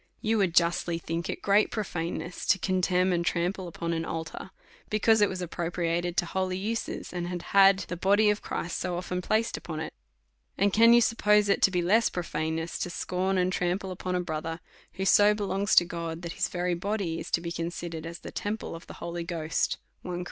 You 0.19 0.39
would 0.39 0.55
justly 0.55 0.97
think 0.97 1.29
it 1.29 1.43
great 1.43 1.69
prophaneness 1.69 2.47
to 2.47 2.57
con 2.57 2.81
temn 2.81 3.13
and 3.13 3.23
trample 3.23 3.67
upon 3.67 3.93
an 3.93 4.03
altar, 4.03 4.49
because 4.89 5.21
it 5.21 5.29
was 5.29 5.43
ap 5.43 5.51
propriated 5.51 6.15
to 6.17 6.25
holy 6.25 6.57
uses', 6.57 7.13
and 7.13 7.27
had 7.27 7.43
had 7.53 7.77
the 7.87 7.95
body 7.95 8.31
of 8.31 8.41
Christ 8.41 8.79
so 8.79 8.97
often 8.97 9.21
placed 9.21 9.57
upon 9.57 9.79
it; 9.79 9.93
and 10.57 10.73
can 10.73 10.93
you 10.93 11.01
suppose 11.01 11.49
it 11.49 11.61
to 11.61 11.69
be 11.69 11.83
less 11.83 12.09
prophaneness 12.09 12.79
to 12.79 12.89
scorn 12.89 13.37
and 13.37 13.53
trample 13.53 13.91
upon 13.91 14.15
a 14.15 14.19
brother, 14.21 14.59
who 14.93 15.05
so 15.05 15.35
belongs 15.35 15.75
to 15.75 15.85
God, 15.85 16.23
that 16.23 16.33
his 16.33 16.47
very 16.49 16.73
body 16.73 17.19
is 17.19 17.29
to 17.29 17.39
be 17.39 17.51
considered 17.51 18.07
as 18.07 18.17
the 18.21 18.31
temple 18.31 18.73
of 18.73 18.87
the 18.87 18.95
Holij 18.95 19.27
Ghost, 19.27 19.77
J 20.03 20.09
Cor. 20.09 20.19